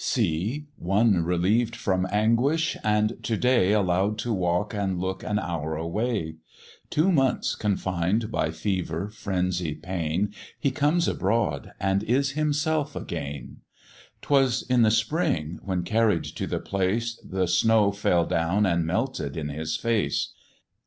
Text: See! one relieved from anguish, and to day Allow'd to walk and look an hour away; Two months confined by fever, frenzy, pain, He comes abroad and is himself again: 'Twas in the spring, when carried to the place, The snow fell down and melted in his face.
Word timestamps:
See! 0.03 0.65
one 0.77 1.23
relieved 1.25 1.75
from 1.75 2.07
anguish, 2.11 2.75
and 2.83 3.21
to 3.23 3.37
day 3.37 3.71
Allow'd 3.71 4.17
to 4.23 4.33
walk 4.33 4.73
and 4.73 4.99
look 4.99 5.21
an 5.21 5.37
hour 5.37 5.75
away; 5.75 6.37
Two 6.89 7.11
months 7.11 7.53
confined 7.53 8.31
by 8.31 8.49
fever, 8.49 9.09
frenzy, 9.11 9.75
pain, 9.75 10.33
He 10.59 10.71
comes 10.71 11.07
abroad 11.07 11.73
and 11.79 12.01
is 12.01 12.31
himself 12.31 12.95
again: 12.95 13.57
'Twas 14.23 14.63
in 14.63 14.81
the 14.81 14.89
spring, 14.89 15.59
when 15.63 15.83
carried 15.83 16.23
to 16.23 16.47
the 16.47 16.59
place, 16.59 17.21
The 17.23 17.47
snow 17.47 17.91
fell 17.91 18.25
down 18.25 18.65
and 18.65 18.87
melted 18.87 19.37
in 19.37 19.49
his 19.49 19.77
face. 19.77 20.33